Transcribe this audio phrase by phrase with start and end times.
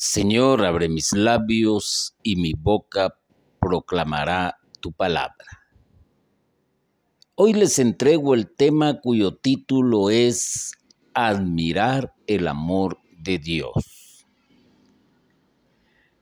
[0.00, 3.18] Señor, abre mis labios y mi boca
[3.58, 5.66] proclamará tu palabra.
[7.34, 10.70] Hoy les entrego el tema cuyo título es
[11.14, 14.24] Admirar el amor de Dios.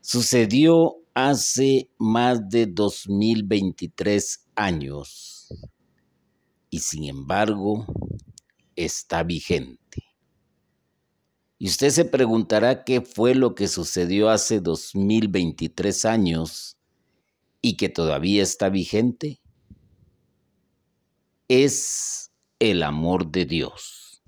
[0.00, 5.52] Sucedió hace más de 2023 años
[6.70, 7.84] y sin embargo
[8.74, 10.15] está vigente.
[11.58, 16.76] Y usted se preguntará qué fue lo que sucedió hace 2023 años
[17.62, 19.40] y que todavía está vigente.
[21.48, 24.22] Es el amor de Dios.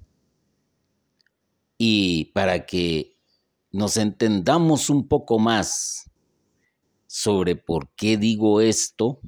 [1.76, 3.16] Y para que
[3.70, 6.10] nos entendamos un poco más
[7.06, 9.20] sobre por qué digo esto,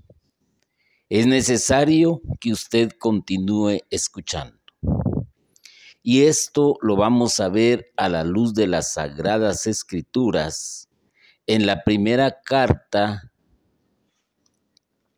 [1.08, 4.59] es necesario que usted continúe escuchando.
[6.02, 10.88] Y esto lo vamos a ver a la luz de las sagradas escrituras
[11.46, 13.30] en la primera carta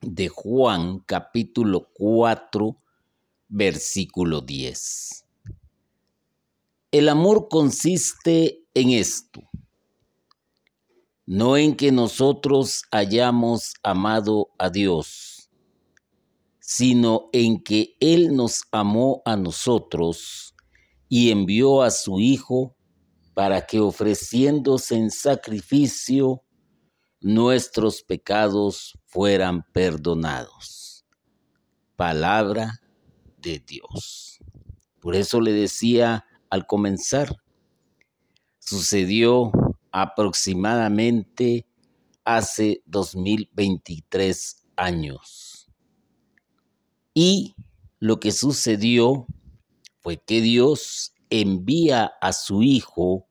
[0.00, 2.77] de Juan capítulo 4
[3.48, 5.25] versículo 10.
[6.91, 9.41] El amor consiste en esto,
[11.27, 15.48] no en que nosotros hayamos amado a Dios,
[16.58, 20.53] sino en que Él nos amó a nosotros
[21.14, 22.74] y envió a su Hijo
[23.34, 26.42] para que ofreciéndose en sacrificio
[27.20, 31.04] nuestros pecados fueran perdonados.
[31.96, 32.80] Palabra
[33.36, 34.38] de Dios.
[35.02, 37.36] Por eso le decía al comenzar,
[38.58, 39.52] sucedió
[39.91, 41.66] aproximadamente
[42.24, 45.69] hace 2023 años.
[47.12, 47.54] Y
[47.98, 49.26] lo que sucedió
[50.03, 53.28] fue que Dios envía a su Hijo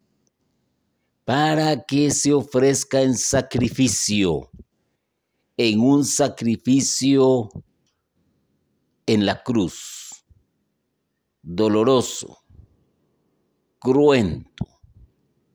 [1.26, 4.50] para que se ofrezca en sacrificio,
[5.58, 7.50] en un sacrificio
[9.06, 10.26] en la cruz,
[11.42, 12.40] doloroso,
[13.80, 14.82] cruento,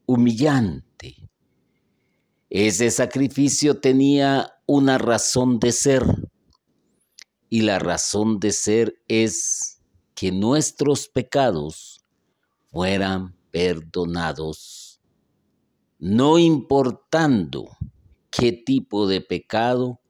[0.06, 1.30] humillante.
[2.48, 6.04] Ese sacrificio tenía una razón de ser
[7.48, 9.75] y la razón de ser es
[10.16, 12.00] que nuestros pecados
[12.72, 14.98] fueran perdonados,
[15.98, 17.68] no importando
[18.30, 20.00] qué tipo de pecado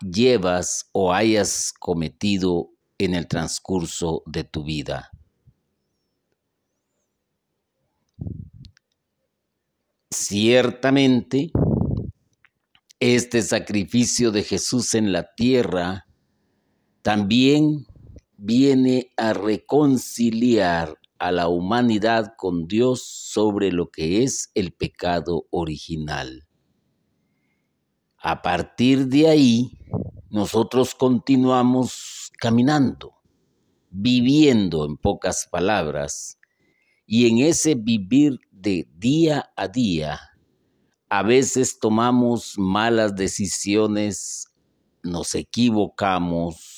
[0.00, 5.10] llevas o hayas cometido en el transcurso de tu vida.
[10.10, 11.50] Ciertamente,
[12.98, 16.06] este sacrificio de Jesús en la tierra
[17.02, 17.86] también
[18.36, 26.46] viene a reconciliar a la humanidad con Dios sobre lo que es el pecado original.
[28.18, 29.78] A partir de ahí,
[30.30, 33.14] nosotros continuamos caminando,
[33.90, 36.38] viviendo en pocas palabras,
[37.06, 40.20] y en ese vivir de día a día,
[41.08, 44.48] a veces tomamos malas decisiones,
[45.04, 46.75] nos equivocamos,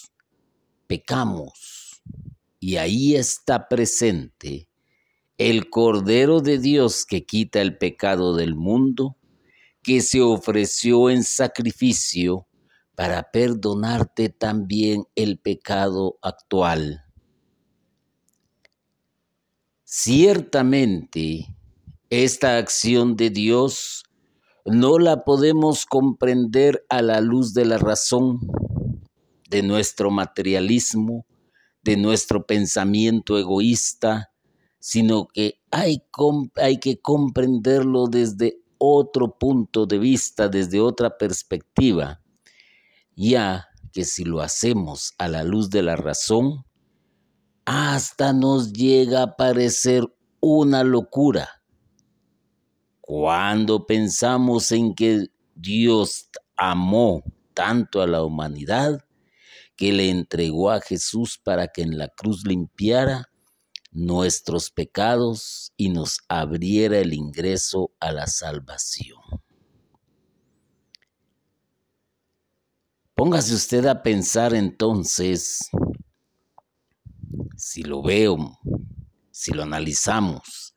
[0.89, 2.03] pecamos.
[2.59, 4.69] Y ahí está presente
[5.39, 9.17] el Cordero de Dios que quita el pecado del mundo,
[9.85, 12.49] que se ofreció en sacrificio
[12.97, 17.05] para perdonarte también el pecado actual.
[19.85, 21.57] Ciertamente,
[22.11, 24.03] esta acción de Dios
[24.65, 28.41] no la podemos comprender a la luz de la razón,
[29.49, 31.27] de nuestro materialismo,
[31.83, 34.31] de nuestro pensamiento egoísta,
[34.79, 36.03] sino que hay,
[36.57, 42.23] hay, que comprenderlo desde otro punto de vista, desde otra perspectiva,
[43.17, 46.65] ya que si lo hacemos a la luz de la razón,
[47.65, 50.05] hasta nos llega a parecer
[50.41, 51.63] una locura.
[53.01, 57.23] Cuando pensamos en que Dios amó
[57.55, 59.05] tanto a la humanidad,
[59.79, 63.31] que le entregó a Jesús para que en la cruz limpiara
[63.93, 69.21] nuestros pecados y nos abriera el ingreso a la salvación.
[73.15, 75.71] Póngase usted a pensar entonces,
[77.57, 78.59] si lo veo,
[79.31, 80.75] si lo analizamos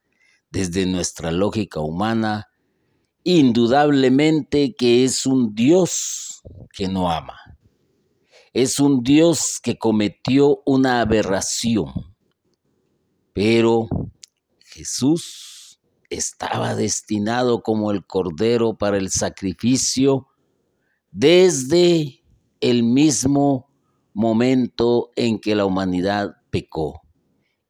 [0.52, 2.50] desde nuestra lógica humana,
[3.24, 7.51] indudablemente que es un Dios que no ama
[8.54, 12.16] es un Dios que cometió una aberración.
[13.34, 13.88] Pero
[14.60, 20.28] Jesús estaba destinado como el cordero para el sacrificio
[21.12, 22.24] desde
[22.60, 23.70] el mismo
[24.14, 27.02] momento en que la humanidad pecó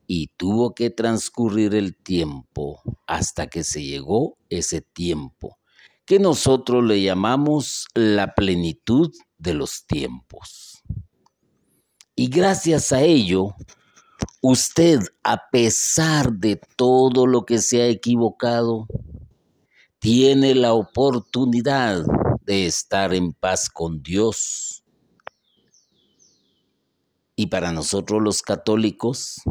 [0.07, 5.59] y tuvo que transcurrir el tiempo hasta que se llegó ese tiempo
[6.11, 10.70] que nosotros le llamamos la plenitud de los tiempos.
[12.15, 13.55] Y gracias a ello,
[14.41, 18.87] usted, a pesar de todo lo que se ha equivocado,
[19.99, 22.03] tiene la oportunidad
[22.45, 24.83] de estar en paz con Dios.
[27.35, 29.41] Y para nosotros los católicos,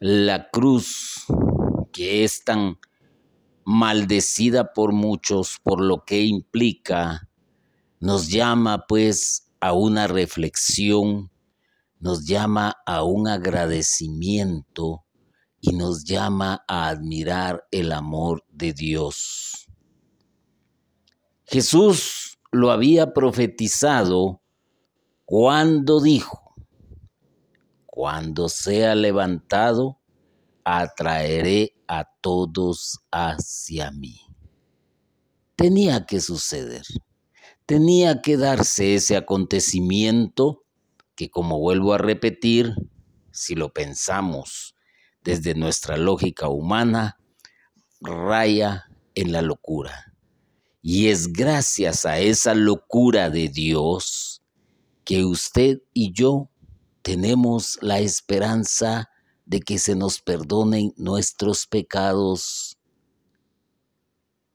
[0.00, 1.24] la cruz
[1.92, 2.78] que es tan
[3.64, 7.28] maldecida por muchos por lo que implica,
[8.00, 11.30] nos llama pues a una reflexión,
[12.00, 15.04] nos llama a un agradecimiento
[15.60, 19.68] y nos llama a admirar el amor de Dios.
[21.44, 24.42] Jesús lo había profetizado
[25.24, 26.54] cuando dijo,
[27.86, 29.98] cuando sea levantado,
[30.64, 34.20] atraeré a todos hacia mí.
[35.56, 36.84] Tenía que suceder,
[37.66, 40.64] tenía que darse ese acontecimiento
[41.18, 42.76] que, como vuelvo a repetir,
[43.32, 44.76] si lo pensamos
[45.24, 47.18] desde nuestra lógica humana,
[48.00, 48.84] raya
[49.16, 50.14] en la locura.
[50.80, 54.44] Y es gracias a esa locura de Dios
[55.04, 56.50] que usted y yo
[57.02, 59.10] tenemos la esperanza
[59.44, 62.78] de que se nos perdonen nuestros pecados,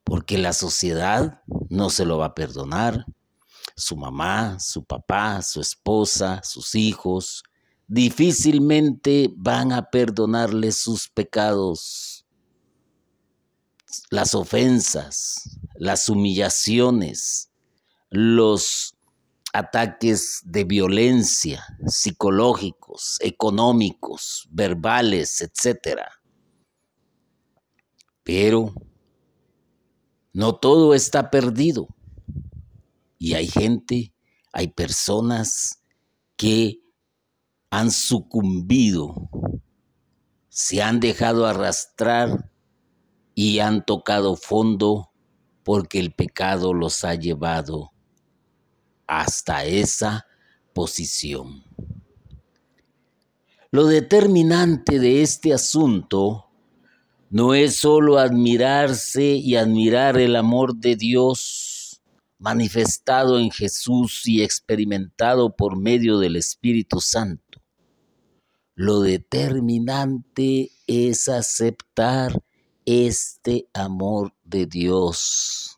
[0.05, 3.05] porque la sociedad no se lo va a perdonar.
[3.75, 7.43] Su mamá, su papá, su esposa, sus hijos,
[7.87, 12.25] difícilmente van a perdonarle sus pecados,
[14.09, 17.51] las ofensas, las humillaciones,
[18.09, 18.95] los
[19.53, 25.99] ataques de violencia psicológicos, económicos, verbales, etc.
[28.23, 28.73] Pero
[30.33, 31.87] no todo está perdido.
[33.23, 34.13] Y hay gente,
[34.51, 35.81] hay personas
[36.35, 36.81] que
[37.69, 39.29] han sucumbido,
[40.49, 42.51] se han dejado arrastrar
[43.33, 45.13] y han tocado fondo
[45.63, 47.93] porque el pecado los ha llevado
[49.07, 50.27] hasta esa
[50.73, 51.63] posición.
[53.71, 56.49] Lo determinante de este asunto
[57.29, 61.72] no es solo admirarse y admirar el amor de Dios
[62.43, 67.61] manifestado en Jesús y experimentado por medio del Espíritu Santo.
[68.75, 72.43] Lo determinante es aceptar
[72.85, 75.77] este amor de Dios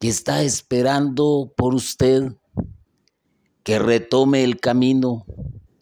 [0.00, 2.32] que está esperando por usted
[3.62, 5.24] que retome el camino,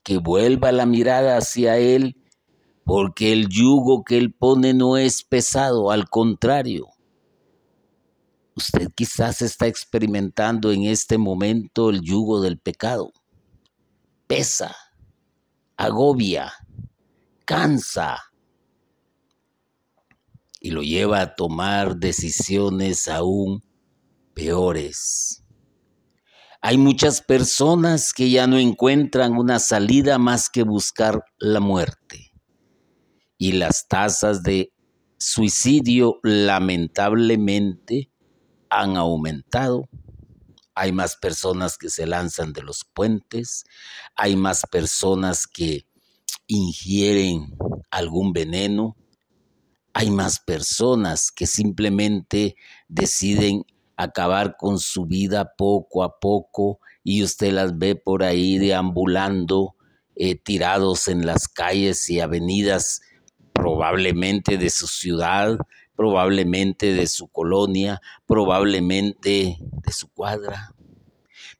[0.04, 2.22] que vuelva la mirada hacia Él,
[2.84, 6.91] porque el yugo que Él pone no es pesado, al contrario.
[8.54, 13.12] Usted quizás está experimentando en este momento el yugo del pecado.
[14.26, 14.76] Pesa,
[15.76, 16.52] agobia,
[17.44, 18.18] cansa
[20.60, 23.64] y lo lleva a tomar decisiones aún
[24.34, 25.42] peores.
[26.60, 32.32] Hay muchas personas que ya no encuentran una salida más que buscar la muerte.
[33.36, 34.72] Y las tasas de
[35.18, 38.11] suicidio lamentablemente
[38.72, 39.88] han aumentado.
[40.74, 43.64] Hay más personas que se lanzan de los puentes,
[44.16, 45.86] hay más personas que
[46.46, 47.54] ingieren
[47.90, 48.96] algún veneno,
[49.92, 52.56] hay más personas que simplemente
[52.88, 59.76] deciden acabar con su vida poco a poco y usted las ve por ahí deambulando,
[60.16, 63.02] eh, tirados en las calles y avenidas
[63.52, 65.58] probablemente de su ciudad,
[65.96, 70.74] probablemente de su colonia, probablemente de su cuadra.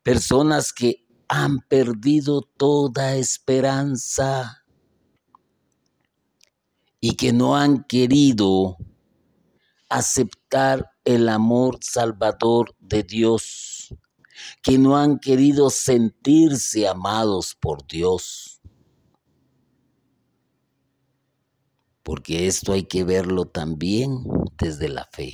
[0.02, 4.64] Personas que han perdido toda esperanza
[7.00, 8.76] y que no han querido
[9.88, 13.94] aceptar el amor salvador de Dios,
[14.62, 18.51] que no han querido sentirse amados por Dios.
[22.02, 24.24] Porque esto hay que verlo también
[24.58, 25.32] desde la fe.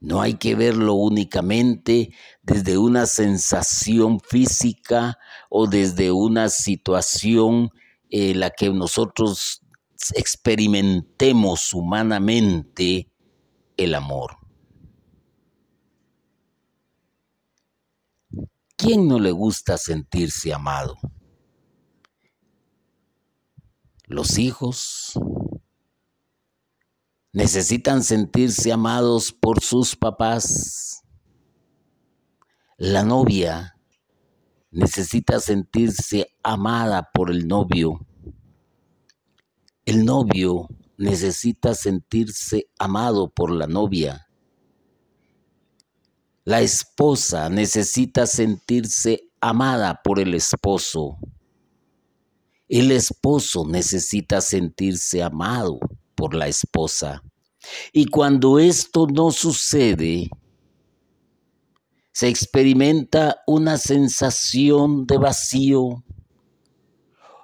[0.00, 7.70] No hay que verlo únicamente desde una sensación física o desde una situación
[8.10, 9.62] en la que nosotros
[10.14, 13.10] experimentemos humanamente
[13.76, 14.36] el amor.
[18.76, 20.98] ¿Quién no le gusta sentirse amado?
[24.06, 25.18] Los hijos
[27.32, 31.02] necesitan sentirse amados por sus papás.
[32.76, 33.76] La novia
[34.70, 38.06] necesita sentirse amada por el novio.
[39.84, 44.28] El novio necesita sentirse amado por la novia.
[46.44, 51.18] La esposa necesita sentirse amada por el esposo.
[52.68, 55.78] El esposo necesita sentirse amado
[56.14, 57.22] por la esposa.
[57.92, 60.30] Y cuando esto no sucede,
[62.12, 66.04] se experimenta una sensación de vacío,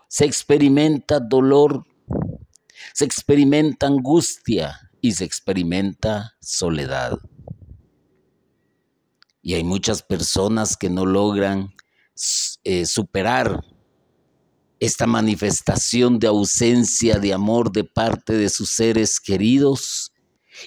[0.09, 1.87] se experimenta dolor,
[2.95, 7.19] se experimenta angustia y se experimenta soledad.
[9.43, 11.75] Y hay muchas personas que no logran
[12.65, 13.61] eh, superar
[14.83, 20.13] esta manifestación de ausencia de amor de parte de sus seres queridos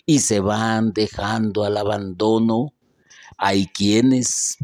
[0.05, 2.73] y se van dejando al abandono.
[3.37, 4.57] Hay quienes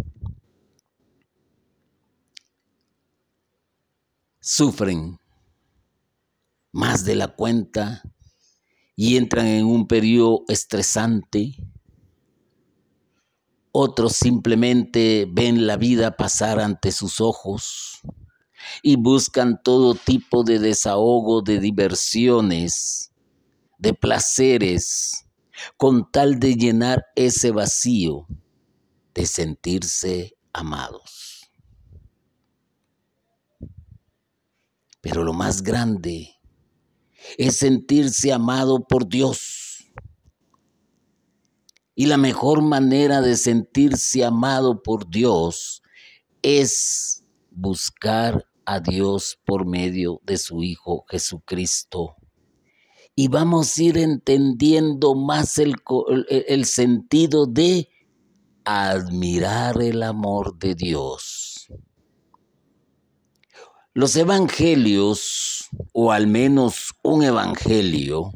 [4.40, 5.20] sufren
[6.72, 8.04] más de la cuenta
[8.96, 11.58] y entran en un periodo estresante.
[13.74, 18.02] Otros simplemente ven la vida pasar ante sus ojos
[18.82, 23.12] y buscan todo tipo de desahogo, de diversiones,
[23.78, 25.26] de placeres,
[25.78, 28.28] con tal de llenar ese vacío
[29.14, 31.52] de sentirse amados.
[35.02, 36.40] Pero lo más grande
[37.38, 39.92] es sentirse amado por Dios.
[41.96, 45.82] Y la mejor manera de sentirse amado por Dios
[46.42, 52.16] es buscar a Dios por medio de su Hijo Jesucristo.
[53.16, 55.76] Y vamos a ir entendiendo más el,
[56.30, 57.90] el sentido de
[58.64, 61.68] admirar el amor de Dios.
[63.94, 68.32] Los evangelios, o al menos un evangelio,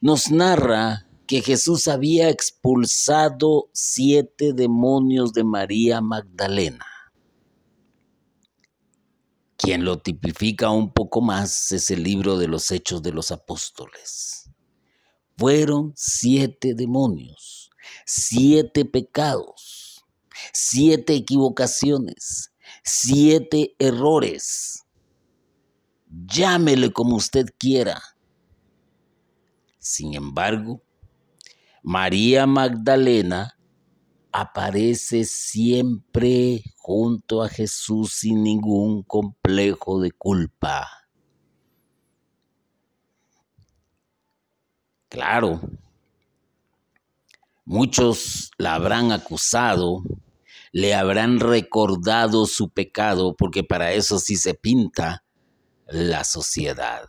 [0.00, 6.95] nos narra que Jesús había expulsado siete demonios de María Magdalena.
[9.56, 14.50] Quien lo tipifica un poco más es el libro de los Hechos de los Apóstoles.
[15.38, 17.70] Fueron siete demonios,
[18.04, 20.04] siete pecados,
[20.52, 22.52] siete equivocaciones,
[22.84, 24.84] siete errores.
[26.08, 28.02] Llámele como usted quiera.
[29.78, 30.82] Sin embargo,
[31.82, 33.55] María Magdalena
[34.38, 40.86] aparece siempre junto a Jesús sin ningún complejo de culpa.
[45.08, 45.58] Claro,
[47.64, 50.02] muchos la habrán acusado,
[50.70, 55.24] le habrán recordado su pecado, porque para eso sí se pinta
[55.86, 57.08] la sociedad,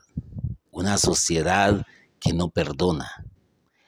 [0.72, 1.86] una sociedad
[2.22, 3.26] que no perdona.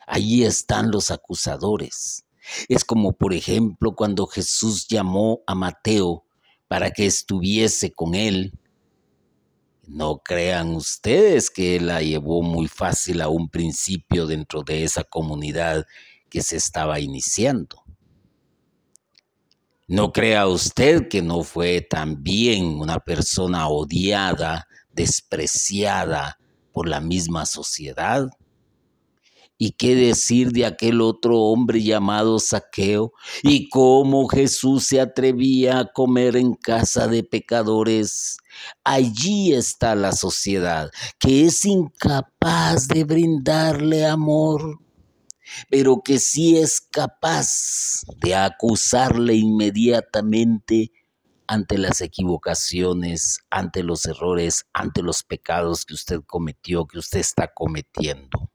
[0.05, 2.25] Allí están los acusadores
[2.67, 6.25] es como, por ejemplo, cuando Jesús llamó a Mateo
[6.67, 8.53] para que estuviese con él.
[9.87, 15.03] No crean ustedes que él la llevó muy fácil a un principio dentro de esa
[15.03, 15.85] comunidad
[16.29, 17.83] que se estaba iniciando.
[19.87, 26.37] No crea usted que no fue también una persona odiada, despreciada
[26.71, 28.29] por la misma sociedad.
[29.61, 33.11] ¿Y qué decir de aquel otro hombre llamado Saqueo?
[33.43, 38.37] ¿Y cómo Jesús se atrevía a comer en casa de pecadores?
[38.85, 40.89] Allí está la sociedad,
[41.19, 44.79] que es incapaz de brindarle amor,
[45.69, 50.93] pero que sí es capaz de acusarle inmediatamente
[51.47, 57.51] ante las equivocaciones, ante los errores, ante los pecados que usted cometió, que usted está
[57.53, 58.49] cometiendo.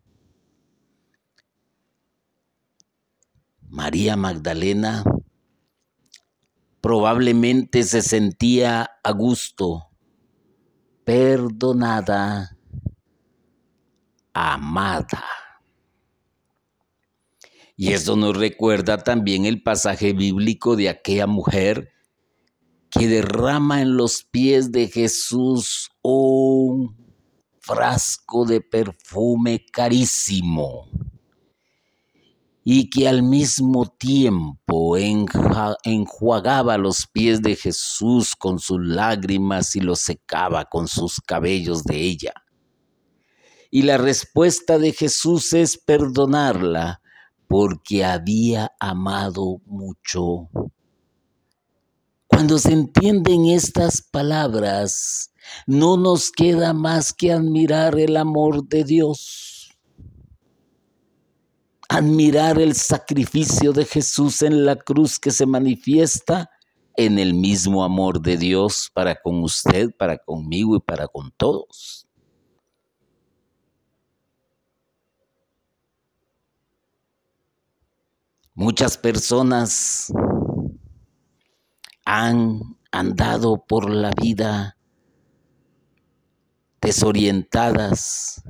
[3.74, 5.02] María Magdalena
[6.80, 9.90] probablemente se sentía a gusto,
[11.02, 12.56] perdonada,
[14.32, 15.24] amada.
[17.76, 21.90] Y eso nos recuerda también el pasaje bíblico de aquella mujer
[22.90, 26.96] que derrama en los pies de Jesús un
[27.58, 30.88] frasco de perfume carísimo
[32.66, 40.00] y que al mismo tiempo enjuagaba los pies de Jesús con sus lágrimas y los
[40.00, 42.32] secaba con sus cabellos de ella.
[43.70, 47.02] Y la respuesta de Jesús es perdonarla
[47.48, 50.48] porque había amado mucho.
[52.26, 55.32] Cuando se entienden estas palabras,
[55.66, 59.53] no nos queda más que admirar el amor de Dios
[61.88, 66.50] admirar el sacrificio de Jesús en la cruz que se manifiesta
[66.96, 72.06] en el mismo amor de Dios para con usted, para conmigo y para con todos.
[78.54, 80.12] Muchas personas
[82.04, 82.60] han
[82.92, 84.76] andado por la vida
[86.80, 88.44] desorientadas,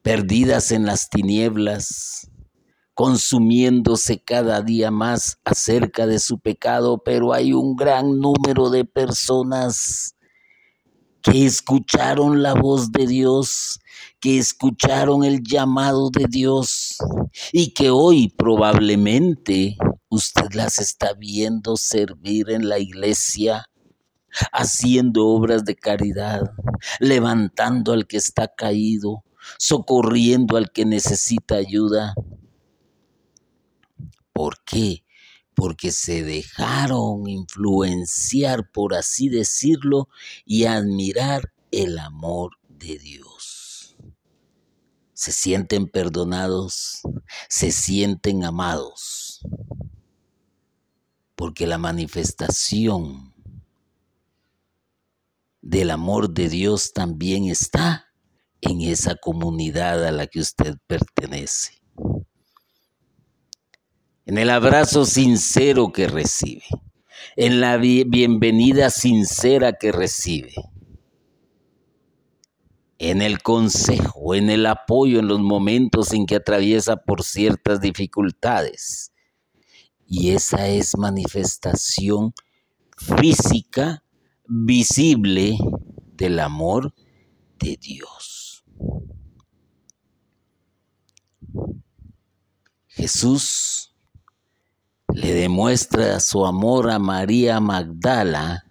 [0.00, 2.31] perdidas en las tinieblas,
[2.94, 10.14] consumiéndose cada día más acerca de su pecado, pero hay un gran número de personas
[11.22, 13.80] que escucharon la voz de Dios,
[14.20, 16.96] que escucharon el llamado de Dios
[17.52, 19.76] y que hoy probablemente
[20.08, 23.66] usted las está viendo servir en la iglesia,
[24.52, 26.52] haciendo obras de caridad,
[26.98, 29.22] levantando al que está caído,
[29.58, 32.14] socorriendo al que necesita ayuda.
[34.32, 35.04] ¿Por qué?
[35.54, 40.08] Porque se dejaron influenciar, por así decirlo,
[40.44, 43.96] y admirar el amor de Dios.
[45.12, 47.02] Se sienten perdonados,
[47.48, 49.46] se sienten amados,
[51.36, 53.34] porque la manifestación
[55.60, 58.12] del amor de Dios también está
[58.60, 61.82] en esa comunidad a la que usted pertenece
[64.24, 66.64] en el abrazo sincero que recibe,
[67.36, 70.54] en la bienvenida sincera que recibe,
[72.98, 79.12] en el consejo, en el apoyo en los momentos en que atraviesa por ciertas dificultades.
[80.06, 82.32] Y esa es manifestación
[82.96, 84.04] física,
[84.46, 85.56] visible
[86.14, 86.94] del amor
[87.58, 88.64] de Dios.
[92.86, 93.91] Jesús
[95.14, 98.64] le demuestra su amor a María Magdala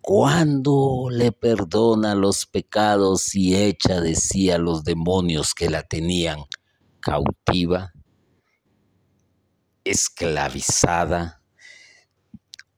[0.00, 6.38] cuando le perdona los pecados y echa de sí a los demonios que la tenían
[7.00, 7.92] cautiva,
[9.84, 11.42] esclavizada,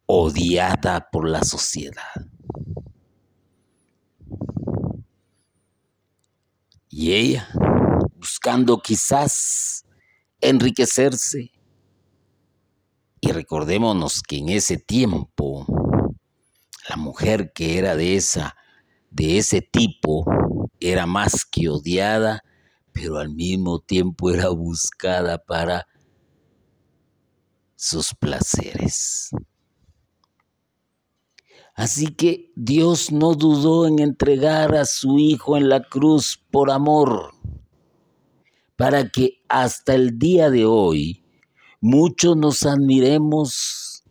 [0.07, 2.27] odiada por la sociedad.
[6.89, 7.49] Y ella,
[8.17, 9.85] buscando quizás
[10.41, 11.53] enriquecerse,
[13.21, 15.67] y recordémonos que en ese tiempo
[16.89, 18.57] la mujer que era de esa
[19.11, 20.25] de ese tipo
[20.79, 22.43] era más que odiada,
[22.93, 25.87] pero al mismo tiempo era buscada para
[27.75, 29.31] sus placeres.
[31.75, 37.33] Así que Dios no dudó en entregar a su Hijo en la cruz por amor,
[38.77, 41.25] para que hasta el día de hoy
[41.81, 44.05] mucho nos admiremos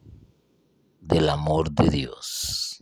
[1.02, 2.80] del amor de Dios.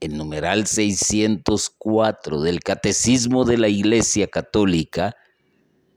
[0.00, 5.14] El numeral 604 del Catecismo de la Iglesia Católica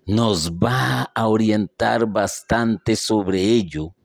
[0.06, 3.96] nos va a orientar bastante sobre ello.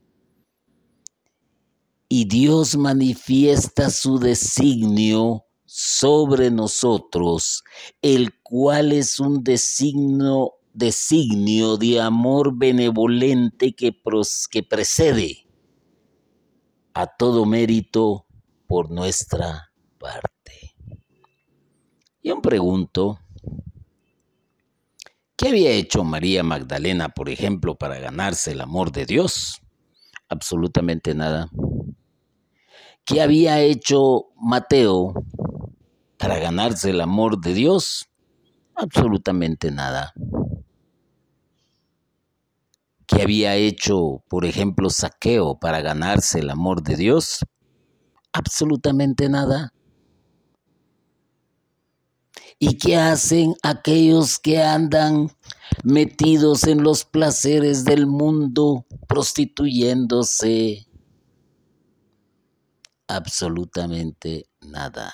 [2.08, 7.62] Y Dios manifiesta su designio sobre nosotros,
[8.02, 13.94] el cual es un designio designio de amor benevolente que,
[14.50, 15.46] que precede
[16.94, 18.26] a todo mérito
[18.66, 20.74] por nuestra parte.
[22.22, 23.20] Yo pregunto,
[25.36, 29.60] ¿qué había hecho María Magdalena, por ejemplo, para ganarse el amor de Dios?
[30.28, 31.48] Absolutamente nada.
[33.04, 35.14] ¿Qué había hecho Mateo
[36.16, 38.08] para ganarse el amor de Dios?
[38.74, 40.14] Absolutamente nada.
[43.10, 47.40] ¿Qué había hecho, por ejemplo, Saqueo para ganarse el amor de Dios?
[48.32, 49.72] Absolutamente nada.
[52.60, 55.28] ¿Y qué hacen aquellos que andan
[55.82, 60.86] metidos en los placeres del mundo, prostituyéndose?
[63.08, 65.12] Absolutamente nada.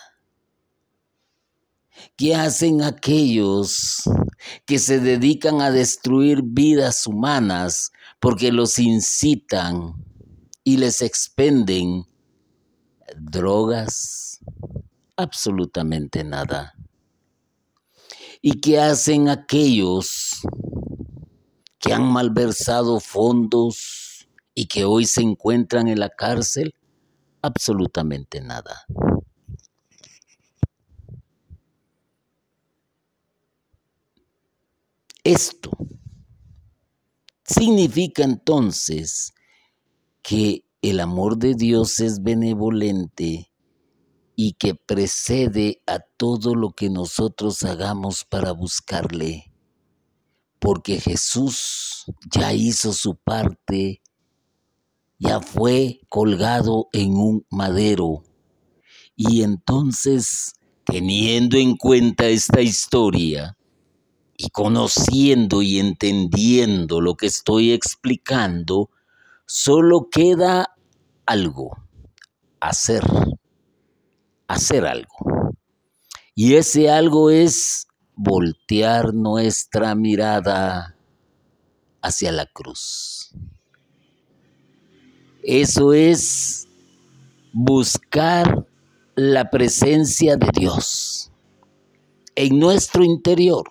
[2.15, 4.03] ¿Qué hacen aquellos
[4.65, 9.95] que se dedican a destruir vidas humanas porque los incitan
[10.65, 12.07] y les expenden
[13.17, 14.41] drogas?
[15.17, 16.75] Absolutamente nada.
[18.43, 20.43] ¿Y qué hacen aquellos
[21.79, 26.75] que han malversado fondos y que hoy se encuentran en la cárcel?
[27.43, 28.87] Absolutamente nada.
[35.27, 35.73] Esto
[37.43, 39.35] significa entonces
[40.23, 43.51] que el amor de Dios es benevolente
[44.37, 49.53] y que precede a todo lo que nosotros hagamos para buscarle,
[50.61, 54.03] porque Jesús ya hizo su parte,
[55.19, 58.23] ya fue colgado en un madero.
[59.17, 60.53] Y entonces,
[60.85, 63.56] teniendo en cuenta esta historia,
[64.37, 68.91] y conociendo y entendiendo lo que estoy explicando,
[69.47, 70.75] solo queda
[71.27, 71.77] algo,
[72.61, 73.03] hacer
[74.49, 75.55] hacer algo.
[76.35, 80.97] Y ese algo es voltear nuestra mirada
[82.03, 83.31] hacia la cruz.
[85.43, 86.67] Eso es
[87.53, 88.67] buscar
[89.15, 91.31] la presencia de Dios
[92.35, 93.65] en nuestro interior.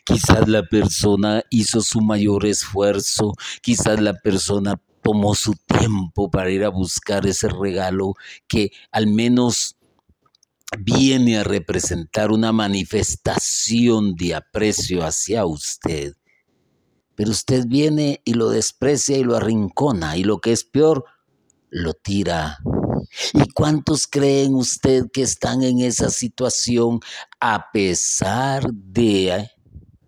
[0.03, 6.65] Quizás la persona hizo su mayor esfuerzo, quizás la persona tomó su tiempo para ir
[6.65, 8.15] a buscar ese regalo
[8.49, 9.77] que al menos
[10.79, 16.13] viene a representar una manifestación de aprecio hacia usted,
[17.15, 21.05] pero usted viene y lo desprecia y lo arrincona y lo que es peor,
[21.69, 22.59] lo tira.
[23.33, 26.99] ¿Y cuántos creen usted que están en esa situación
[27.39, 29.51] a pesar de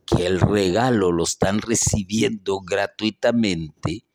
[0.06, 4.06] que el regalo lo están recibiendo gratuitamente,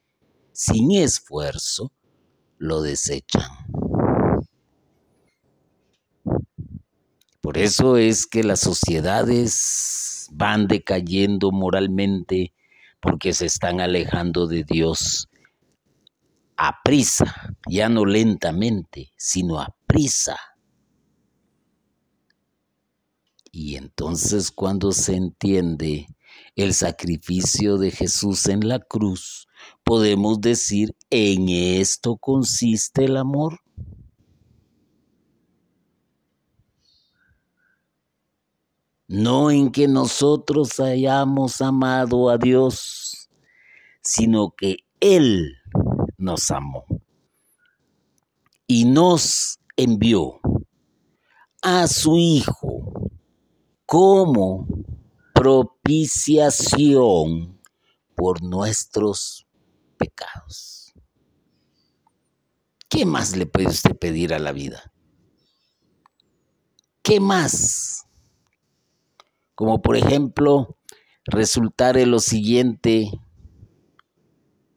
[0.52, 1.92] sin esfuerzo,
[2.58, 3.81] lo desechan?
[7.40, 12.52] Por eso es que las sociedades van decayendo moralmente
[13.00, 15.28] porque se están alejando de Dios
[16.56, 20.38] a prisa, ya no lentamente, sino a prisa.
[23.50, 26.06] Y entonces cuando se entiende
[26.54, 29.48] el sacrificio de Jesús en la cruz,
[29.84, 33.61] podemos decir, en esto consiste el amor.
[39.12, 43.28] No en que nosotros hayamos amado a Dios,
[44.00, 45.58] sino que Él
[46.16, 46.86] nos amó
[48.66, 50.40] y nos envió
[51.60, 53.10] a su Hijo
[53.84, 54.66] como
[55.34, 57.60] propiciación
[58.16, 59.46] por nuestros
[59.98, 60.94] pecados.
[62.88, 64.90] ¿Qué más le puede usted pedir a la vida?
[67.02, 68.01] ¿Qué más?
[69.62, 70.76] Como por ejemplo
[71.24, 73.12] resultar en lo siguiente,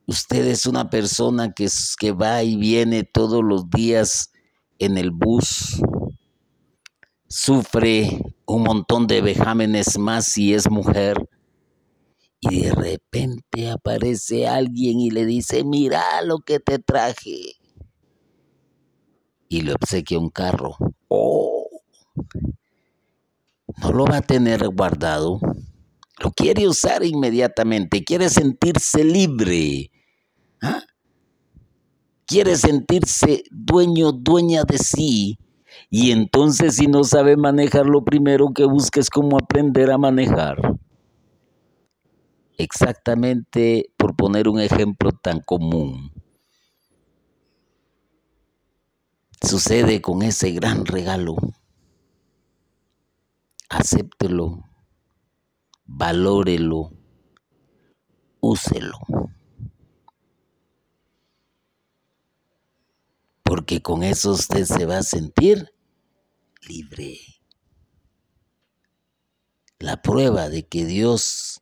[0.05, 1.67] usted es una persona que,
[1.99, 4.31] que va y viene todos los días
[4.77, 5.81] en el bus,
[7.27, 11.17] sufre un montón de vejámenes más si es mujer,
[12.39, 17.55] y de repente aparece alguien y le dice, mira lo que te traje.
[19.49, 20.77] Y le obsequia un carro.
[21.07, 21.67] ¡Oh!
[23.81, 25.39] No lo va a tener guardado,
[26.19, 29.91] lo quiere usar inmediatamente, quiere sentirse libre,
[30.61, 30.83] ¿ah?
[32.25, 35.37] quiere sentirse dueño, dueña de sí.
[35.89, 40.57] Y entonces si no sabe manejar, lo primero que busca es cómo aprender a manejar.
[42.57, 46.11] Exactamente por poner un ejemplo tan común.
[49.45, 51.35] sucede con ese gran regalo?
[53.77, 54.63] Acéptelo,
[55.83, 56.93] valórelo,
[58.39, 58.97] úselo.
[63.43, 65.73] Porque con eso usted se va a sentir
[66.65, 67.19] libre.
[69.79, 71.61] La prueba de que Dios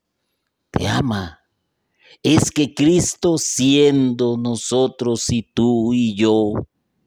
[0.70, 1.40] te ama
[2.22, 6.54] es que Cristo, siendo nosotros y tú y yo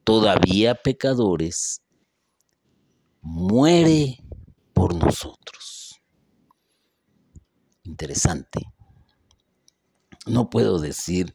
[0.02, 1.80] todavía pecadores,
[3.22, 4.25] muere
[4.76, 6.02] por nosotros.
[7.82, 8.60] Interesante.
[10.26, 11.34] No puedo decir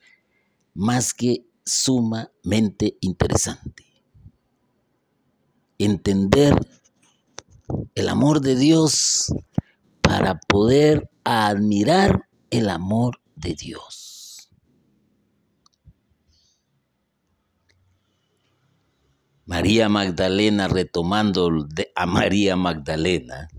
[0.76, 3.84] más que sumamente interesante.
[5.80, 6.54] Entender
[7.96, 9.34] el amor de Dios
[10.02, 14.11] para poder admirar el amor de Dios.
[19.46, 21.50] María Magdalena, retomando
[21.96, 23.50] a María Magdalena,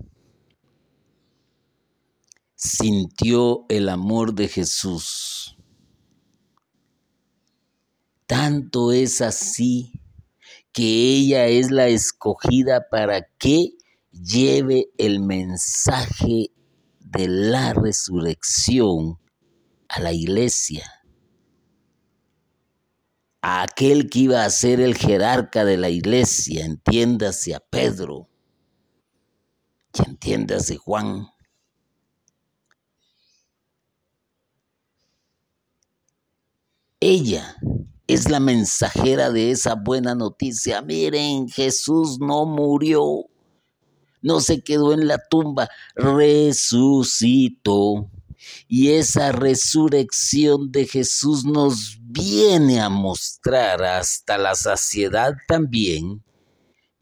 [2.55, 5.57] sintió el amor de Jesús.
[8.25, 9.91] Tanto es así
[10.71, 13.73] que ella es la escogida para que
[14.11, 16.51] lleve el mensaje
[16.99, 19.19] de la resurrección
[19.87, 21.02] a la iglesia,
[23.43, 28.29] a aquel que iba a ser el jerarca de la iglesia, entiéndase a Pedro
[29.93, 31.27] y entiéndase Juan.
[37.01, 37.57] Ella
[38.07, 40.81] es la mensajera de esa buena noticia.
[40.81, 43.25] Miren, Jesús no murió,
[44.21, 46.49] no se quedó en la tumba, resucitó.
[48.69, 56.23] Y esa resurrección de Jesús nos viene a mostrar hasta la saciedad también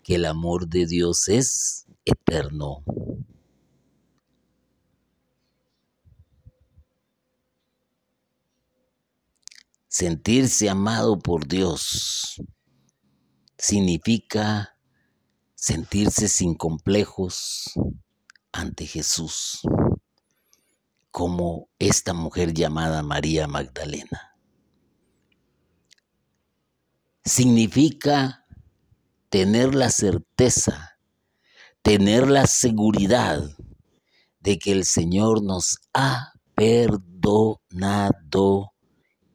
[0.03, 2.83] que el amor de Dios es eterno.
[9.89, 12.41] Sentirse amado por Dios
[13.57, 14.77] significa
[15.55, 17.73] sentirse sin complejos
[18.53, 19.59] ante Jesús
[21.11, 24.30] como esta mujer llamada María Magdalena.
[27.23, 28.45] Significa
[29.29, 30.97] tener la certeza,
[31.81, 33.43] tener la seguridad
[34.39, 37.13] de que el Señor nos ha perdonado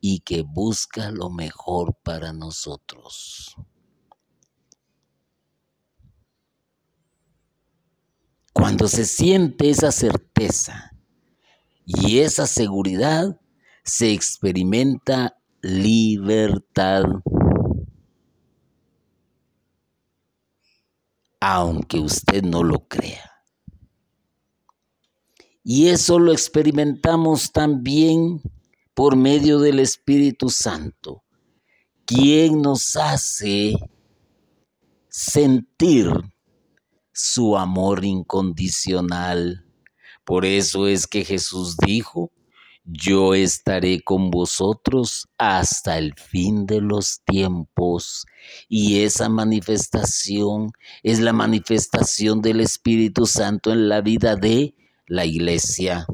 [0.00, 3.54] y que busca lo mejor para nosotros.
[8.52, 10.96] Cuando se siente esa certeza,
[11.86, 13.40] y esa seguridad
[13.84, 17.04] se experimenta libertad.
[21.48, 23.30] Aunque usted no lo crea.
[25.62, 28.40] Y eso lo experimentamos también
[28.94, 31.24] por medio del Espíritu Santo,
[32.04, 33.76] quien nos hace
[35.08, 36.10] sentir
[37.12, 39.66] su amor incondicional
[40.26, 42.32] por eso es que Jesús dijo,
[42.86, 48.26] yo estaré con vosotros hasta el fin de los tiempos.
[48.68, 50.70] Y esa manifestación
[51.02, 54.74] es la manifestación del Espíritu Santo en la vida de
[55.08, 56.06] la iglesia,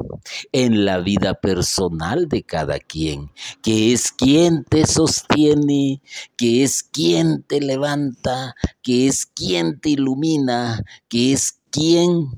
[0.52, 3.30] en la vida personal de cada quien,
[3.62, 6.02] que es quien te sostiene,
[6.36, 12.28] que es quien te levanta, que es quien te ilumina, que es quien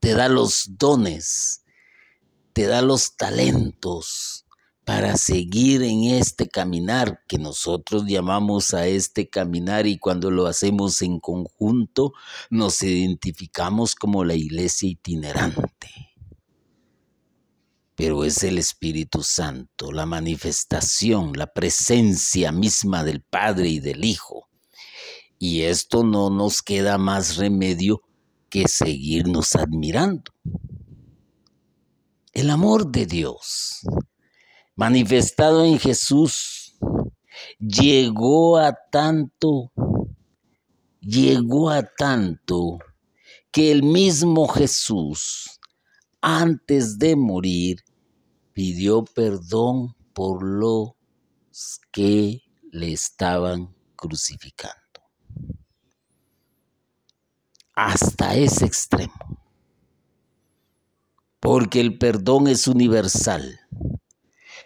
[0.00, 1.62] te da los dones,
[2.58, 4.44] te da los talentos
[4.84, 11.00] para seguir en este caminar que nosotros llamamos a este caminar y cuando lo hacemos
[11.02, 12.14] en conjunto
[12.50, 15.88] nos identificamos como la iglesia itinerante.
[17.94, 24.48] Pero es el Espíritu Santo, la manifestación, la presencia misma del Padre y del Hijo.
[25.38, 28.02] Y esto no nos queda más remedio
[28.50, 30.32] que seguirnos admirando.
[32.38, 33.80] El amor de Dios,
[34.76, 36.78] manifestado en Jesús,
[37.58, 39.72] llegó a tanto,
[41.00, 42.78] llegó a tanto
[43.50, 45.58] que el mismo Jesús,
[46.20, 47.82] antes de morir,
[48.52, 50.92] pidió perdón por los
[51.90, 54.76] que le estaban crucificando
[57.74, 59.37] hasta ese extremo.
[61.50, 63.60] Porque el perdón es universal.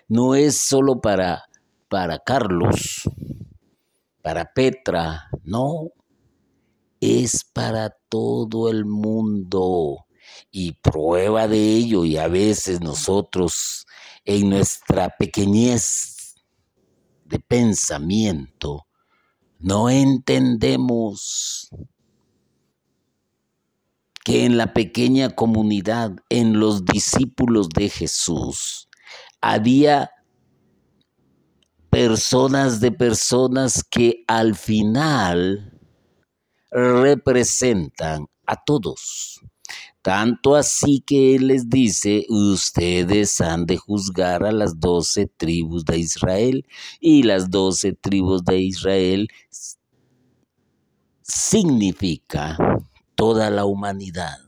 [0.09, 1.45] No es solo para,
[1.89, 3.09] para Carlos,
[4.21, 5.93] para Petra, no,
[7.01, 10.07] es para todo el mundo.
[10.51, 13.87] Y prueba de ello, y a veces nosotros
[14.25, 16.35] en nuestra pequeñez
[17.27, 18.89] de pensamiento,
[19.61, 21.71] no entendemos
[24.25, 28.89] que en la pequeña comunidad, en los discípulos de Jesús,
[29.41, 30.11] había
[31.91, 35.79] personas de personas que al final
[36.71, 39.41] representan a todos.
[40.01, 45.99] Tanto así que Él les dice, ustedes han de juzgar a las doce tribus de
[45.99, 46.67] Israel
[46.99, 49.29] y las doce tribus de Israel
[51.23, 52.57] significa
[53.15, 54.39] toda la humanidad.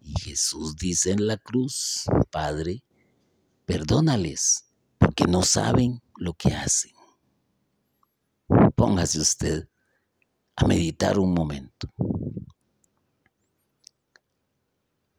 [0.00, 2.84] Y Jesús dice en la cruz, Padre,
[3.64, 4.66] perdónales
[4.98, 6.92] porque no saben lo que hacen.
[8.74, 9.68] Póngase usted
[10.54, 11.92] a meditar un momento.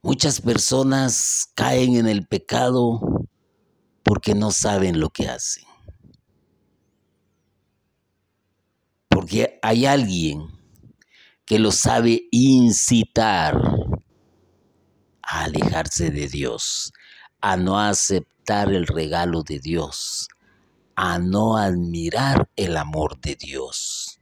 [0.02, 3.28] Muchas personas caen en el pecado
[4.04, 5.66] porque no saben lo que hacen.
[9.10, 10.57] Porque hay alguien
[11.48, 13.58] que lo sabe incitar
[15.22, 16.92] a alejarse de Dios,
[17.40, 20.28] a no aceptar el regalo de Dios,
[20.98, 24.20] a no admirar el amor de Dios.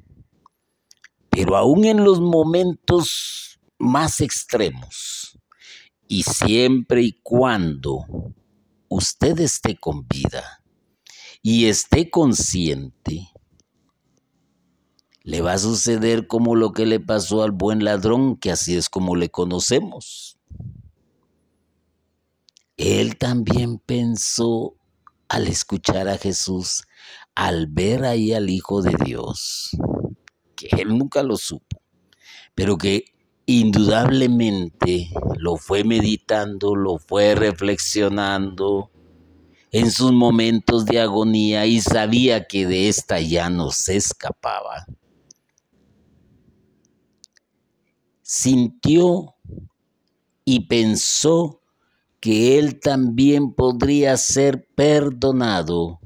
[1.31, 5.39] Pero aún en los momentos más extremos,
[6.07, 8.05] y siempre y cuando
[8.87, 10.63] usted esté con vida
[11.41, 13.31] y esté consciente,
[15.25, 18.89] le va a suceder como lo que le pasó al buen ladrón, que así es
[18.89, 20.37] como le conocemos.
[22.77, 24.75] Él también pensó
[25.27, 26.83] al escuchar a Jesús,
[27.33, 29.71] al ver ahí al Hijo de Dios,
[30.55, 31.81] que él nunca lo supo,
[32.53, 33.05] pero que
[33.47, 38.91] indudablemente lo fue meditando, lo fue reflexionando
[39.71, 44.85] en sus momentos de agonía y sabía que de esta ya no se escapaba.
[48.27, 49.35] Sintió
[50.45, 51.61] y pensó
[52.19, 55.99] que él también podría ser perdonado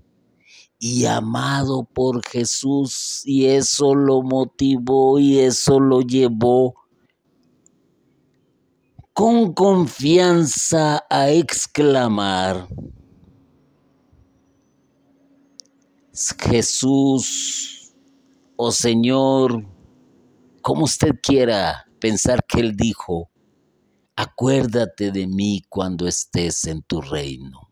[0.77, 6.75] y amado por Jesús y eso lo motivó y eso lo llevó
[9.13, 12.67] con confianza a exclamar,
[16.37, 17.93] Jesús,
[18.57, 19.65] oh Señor,
[20.61, 23.29] como usted quiera pensar que Él dijo,
[24.15, 27.71] acuérdate de mí cuando estés en tu reino.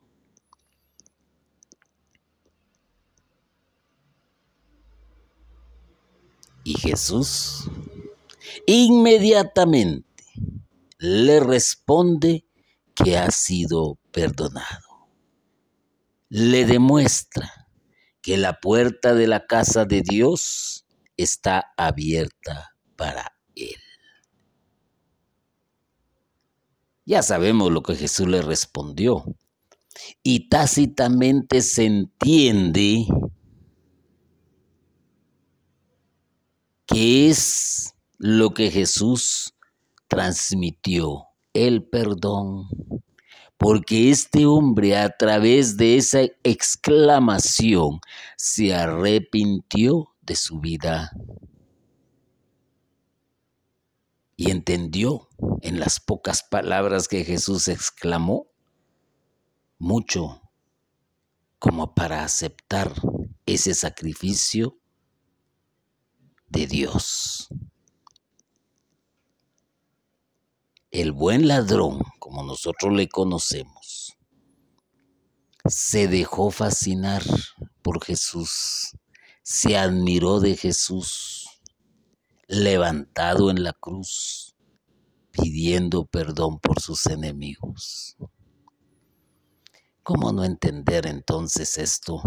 [6.63, 7.69] Y Jesús
[8.65, 10.07] inmediatamente
[10.97, 12.45] le responde
[12.93, 15.07] que ha sido perdonado.
[16.29, 17.69] Le demuestra
[18.21, 20.85] que la puerta de la casa de Dios
[21.15, 23.77] está abierta para él.
[27.07, 29.23] Ya sabemos lo que Jesús le respondió.
[30.23, 33.07] Y tácitamente se entiende
[36.85, 39.53] que es lo que Jesús
[40.09, 42.67] transmitió el perdón,
[43.55, 48.01] porque este hombre a través de esa exclamación
[48.35, 51.13] se arrepintió de su vida
[54.37, 55.27] y entendió
[55.61, 58.47] en las pocas palabras que Jesús exclamó
[59.77, 60.41] mucho
[61.59, 62.93] como para aceptar
[63.45, 64.79] ese sacrificio
[66.47, 67.49] de Dios.
[70.91, 74.17] el buen ladrón, como nosotros le conocemos,
[75.65, 77.23] se dejó fascinar
[77.83, 78.95] por Jesús,
[79.43, 81.36] se admiró de Jesús,
[82.47, 84.55] levantado en la cruz,
[85.31, 88.17] pidiendo perdón por sus enemigos.
[90.01, 92.21] ¿Cómo no entender entonces esto?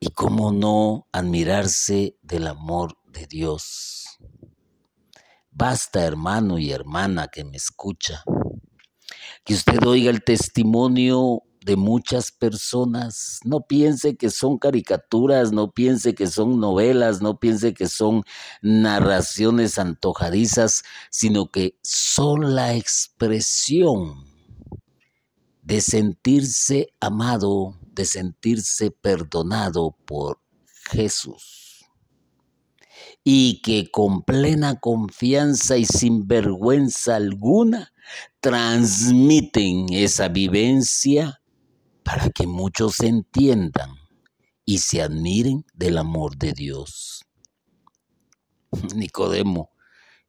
[0.00, 4.18] ¿Y cómo no admirarse del amor de Dios?
[5.50, 8.24] Basta, hermano y hermana que me escucha,
[9.44, 13.40] que usted oiga el testimonio de muchas personas.
[13.44, 18.24] No piense que son caricaturas, no piense que son novelas, no piense que son
[18.62, 24.24] narraciones antojadizas, sino que son la expresión
[25.62, 30.40] de sentirse amado, de sentirse perdonado por
[30.90, 31.86] Jesús
[33.24, 37.92] y que con plena confianza y sin vergüenza alguna
[38.40, 41.41] transmiten esa vivencia
[42.04, 43.96] para que muchos entiendan
[44.64, 47.24] y se admiren del amor de Dios.
[48.94, 49.70] Nicodemo,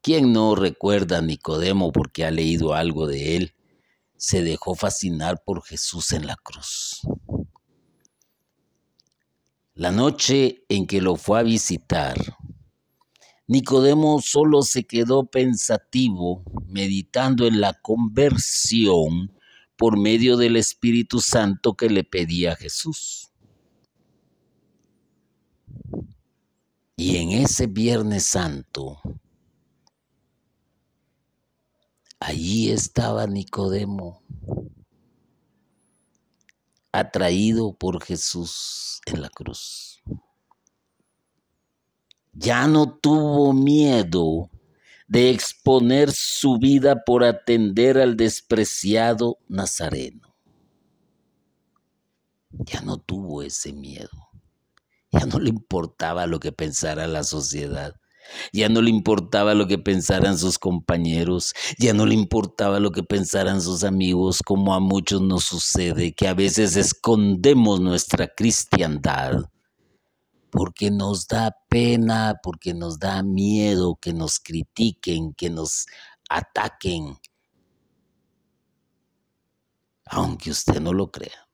[0.01, 3.55] ¿quién no recuerda a Nicodemo porque ha leído algo de él?
[4.17, 7.01] Se dejó fascinar por Jesús en la cruz.
[9.75, 12.15] La noche en que lo fue a visitar,
[13.47, 19.33] Nicodemo solo se quedó pensativo, meditando en la conversión
[19.83, 23.33] por medio del Espíritu Santo que le pedía Jesús.
[26.95, 29.01] Y en ese Viernes Santo,
[32.17, 34.23] allí estaba Nicodemo,
[36.93, 40.01] atraído por Jesús en la cruz.
[42.31, 44.49] Ya no tuvo miedo
[45.13, 50.35] de exponer su vida por atender al despreciado Nazareno.
[52.49, 54.09] Ya no tuvo ese miedo.
[55.11, 57.93] Ya no le importaba lo que pensara la sociedad.
[58.53, 63.03] Ya no le importaba lo que pensaran sus compañeros, ya no le importaba lo que
[63.03, 69.43] pensaran sus amigos, como a muchos nos sucede, que a veces escondemos nuestra cristiandad
[70.53, 75.87] porque nos da pena, porque nos da miedo que nos critiquen, que nos
[76.29, 77.17] ataquen,
[80.05, 81.49] aunque usted no lo crea.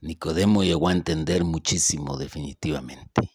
[0.00, 3.30] Nicodemo llegó a entender muchísimo definitivamente.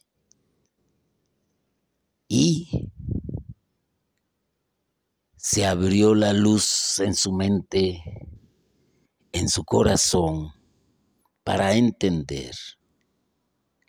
[2.27, 2.89] Y
[5.35, 8.01] se abrió la luz en su mente,
[9.45, 10.53] en su corazón,
[11.43, 12.55] para entender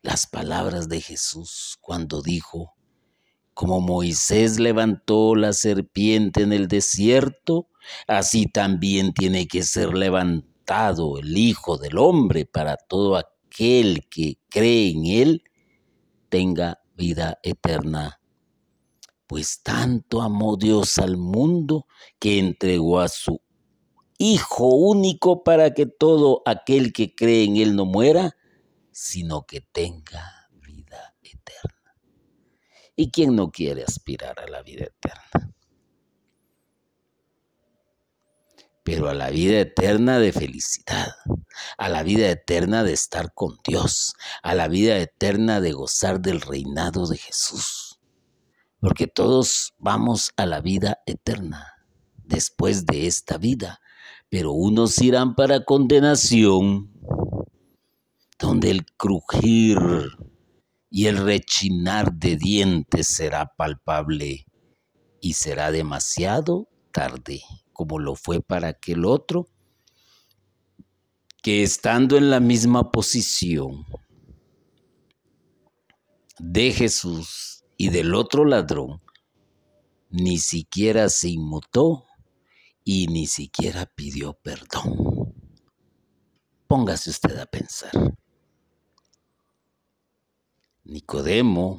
[0.03, 2.75] las palabras de Jesús cuando dijo,
[3.55, 7.71] como Moisés levantó la serpiente en el desierto,
[8.07, 14.91] así también tiene que ser levantado el Hijo del Hombre para todo aquel que cree
[14.91, 15.43] en Él
[16.29, 18.21] tenga vida eterna.
[19.27, 21.87] Pues tanto amó Dios al mundo
[22.19, 23.41] que entregó a su
[24.19, 28.37] Hijo único para que todo aquel que cree en Él no muera,
[28.91, 31.97] sino que tenga vida eterna.
[32.97, 35.57] ¿Y quién no quiere aspirar a la vida eterna?
[38.87, 41.09] pero a la vida eterna de felicidad,
[41.77, 44.15] a la vida eterna de estar con Dios,
[44.45, 47.99] a la vida eterna de gozar del reinado de Jesús.
[48.79, 51.75] Porque todos vamos a la vida eterna
[52.23, 53.81] después de esta vida,
[54.29, 56.93] pero unos irán para condenación,
[58.39, 59.79] donde el crujir
[60.91, 64.47] y el rechinar de dientes será palpable
[65.21, 67.43] y será demasiado tarde
[67.77, 69.49] como lo fue para aquel otro,
[71.43, 73.85] que estando en la misma posición
[76.39, 79.03] de Jesús y del otro ladrón,
[80.09, 82.06] ni siquiera se inmutó
[82.89, 85.35] y ni siquiera pidió perdón.
[86.69, 87.91] Póngase usted a pensar.
[90.85, 91.77] Nicodemo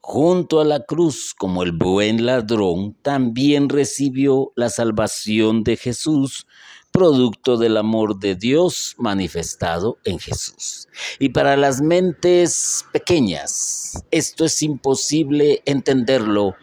[0.00, 6.46] junto a la cruz como el buen ladrón, también recibió la salvación de Jesús,
[6.90, 10.88] producto del amor de Dios manifestado en Jesús.
[11.18, 16.54] Y para las mentes pequeñas, esto es imposible entenderlo.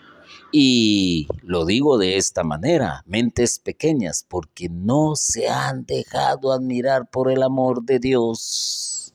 [0.52, 7.32] Y lo digo de esta manera, mentes pequeñas, porque no se han dejado admirar por
[7.32, 9.14] el amor de Dios.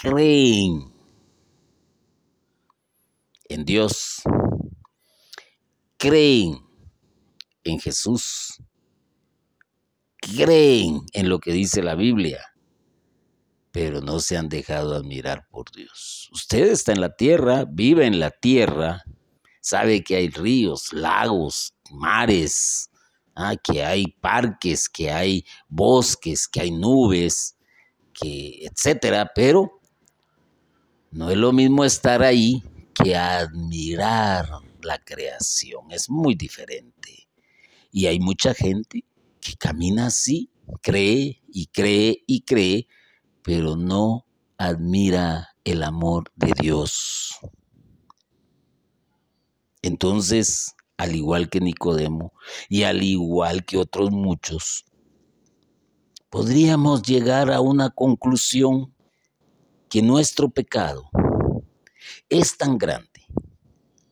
[0.00, 0.92] Creen
[3.48, 4.22] en Dios,
[5.96, 6.58] creen
[7.64, 8.62] en Jesús,
[10.18, 12.54] creen en lo que dice la Biblia,
[13.72, 16.28] pero no se han dejado admirar por Dios.
[16.32, 19.04] Usted está en la tierra, vive en la tierra,
[19.64, 22.90] sabe que hay ríos, lagos, mares,
[23.34, 27.56] ah, que hay parques, que hay bosques, que hay nubes,
[28.12, 29.80] que etcétera, pero
[31.12, 32.62] no es lo mismo estar ahí
[32.92, 34.46] que admirar
[34.82, 35.90] la creación.
[35.90, 37.26] Es muy diferente.
[37.90, 39.06] Y hay mucha gente
[39.40, 40.50] que camina así,
[40.82, 42.86] cree y cree y cree,
[43.42, 44.26] pero no
[44.58, 47.38] admira el amor de Dios.
[49.84, 52.32] Entonces, al igual que Nicodemo
[52.70, 54.86] y al igual que otros muchos,
[56.30, 58.94] podríamos llegar a una conclusión
[59.90, 61.10] que nuestro pecado
[62.30, 63.26] es tan grande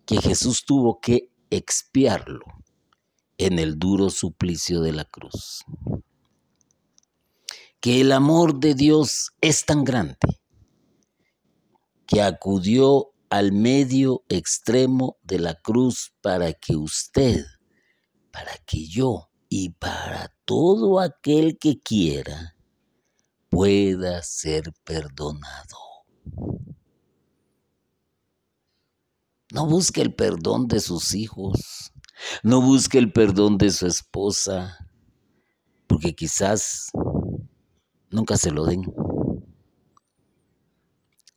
[0.05, 2.45] que Jesús tuvo que expiarlo
[3.39, 5.64] en el duro suplicio de la cruz.
[7.81, 10.18] Que el amor de Dios es tan grande
[12.07, 17.47] que acudió al medio extremo de la cruz para que usted,
[18.30, 22.59] para que yo y para todo aquel que quiera
[23.49, 25.78] pueda ser perdonado.
[29.51, 31.95] No busque el perdón de sus hijos,
[32.43, 34.76] no busque el perdón de su esposa,
[35.87, 36.91] porque quizás
[38.11, 38.85] nunca se lo den.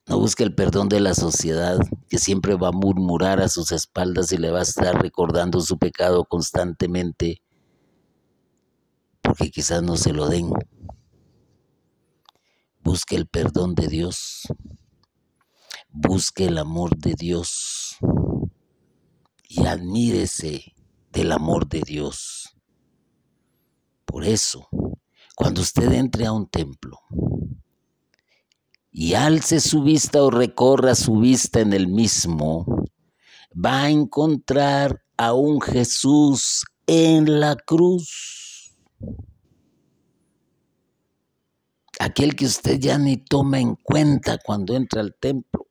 [0.07, 4.31] No busque el perdón de la sociedad, que siempre va a murmurar a sus espaldas
[4.31, 7.41] y le va a estar recordando su pecado constantemente,
[9.21, 10.51] porque quizás no se lo den.
[12.83, 14.43] Busque el perdón de Dios.
[15.89, 17.97] Busque el amor de Dios
[19.47, 20.75] y admírese
[21.11, 22.55] del amor de Dios.
[24.05, 24.67] Por eso,
[25.35, 26.99] cuando usted entre a un templo
[28.97, 32.65] y alce su vista o recorra su vista en el mismo,
[33.53, 38.73] va a encontrar a un Jesús en la cruz.
[41.99, 45.67] Aquel que usted ya ni toma en cuenta cuando entra al templo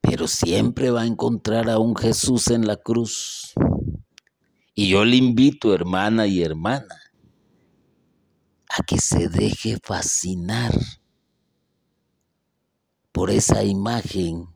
[0.00, 3.52] pero siempre va a encontrar a un Jesús en la cruz.
[4.74, 7.03] Y yo le invito, hermana y hermana,
[8.76, 10.72] a que se deje fascinar
[13.12, 14.48] por esa imagen,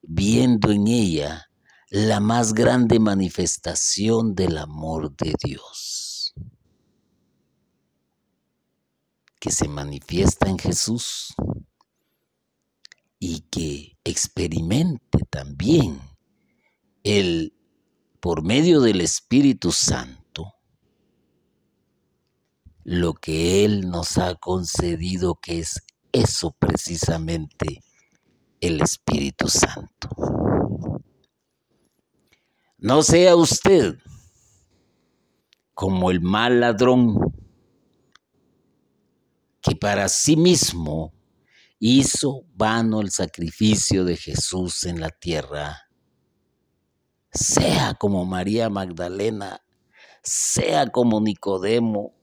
[0.00, 1.50] viendo en ella
[1.90, 6.32] la más grande manifestación del amor de Dios,
[9.38, 11.34] que se manifiesta en Jesús
[13.18, 16.00] y que experimente también
[17.04, 17.52] el,
[18.20, 20.21] por medio del Espíritu Santo,
[22.84, 27.82] lo que Él nos ha concedido, que es eso precisamente,
[28.60, 30.08] el Espíritu Santo.
[32.78, 33.96] No sea usted
[35.74, 37.32] como el mal ladrón
[39.60, 41.12] que para sí mismo
[41.78, 45.88] hizo vano el sacrificio de Jesús en la tierra.
[47.32, 49.64] Sea como María Magdalena,
[50.22, 52.14] sea como Nicodemo,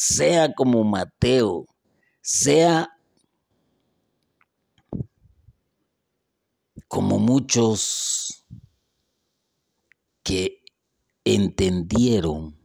[0.00, 1.66] sea como Mateo,
[2.20, 2.88] sea
[6.86, 8.44] como muchos
[10.22, 10.62] que
[11.24, 12.56] entendieron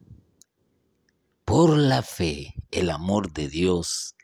[1.44, 4.16] por la fe el amor de Dios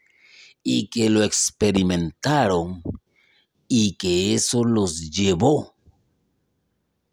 [0.61, 2.83] y que lo experimentaron
[3.67, 5.75] y que eso los llevó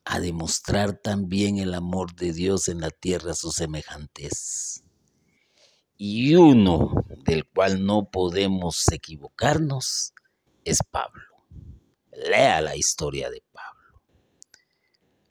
[0.05, 4.83] a demostrar también el amor de Dios en la tierra a sus semejantes.
[5.99, 10.13] Y uno del cual no podemos equivocarnos
[10.65, 11.23] es Pablo.
[12.13, 14.03] Lea la historia de Pablo.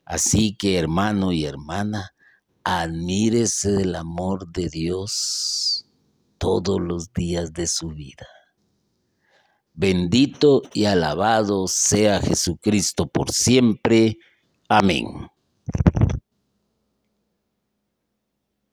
[0.04, 2.14] Así que hermano y hermana,
[2.64, 5.86] admírese del amor de Dios
[6.38, 8.26] todos los días de su vida.
[9.72, 14.16] Bendito y alabado sea Jesucristo por siempre.
[14.68, 15.28] Amén.